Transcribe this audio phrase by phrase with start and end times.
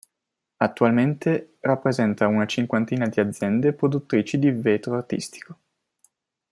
[0.57, 5.57] Attualmente rappresenta una cinquantina di aziende produttrici di vetro artistico.